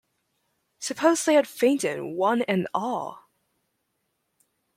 Suppose 0.79 1.23
they 1.23 1.35
had 1.35 1.47
fainted, 1.47 2.01
one 2.01 2.41
and 2.47 2.67
all! 2.73 3.29